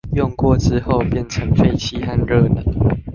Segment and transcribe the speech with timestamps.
[0.15, 2.63] 用過之後變成廢氣和熱能